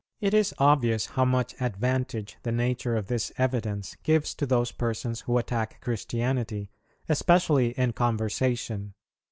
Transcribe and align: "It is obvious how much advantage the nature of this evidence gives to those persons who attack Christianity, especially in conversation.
"It 0.19 0.33
is 0.33 0.51
obvious 0.57 1.05
how 1.05 1.25
much 1.25 1.53
advantage 1.61 2.37
the 2.41 2.51
nature 2.51 2.95
of 2.95 3.05
this 3.05 3.31
evidence 3.37 3.95
gives 4.01 4.33
to 4.33 4.47
those 4.47 4.71
persons 4.71 5.19
who 5.21 5.37
attack 5.37 5.79
Christianity, 5.79 6.71
especially 7.07 7.73
in 7.77 7.93
conversation. 7.93 8.95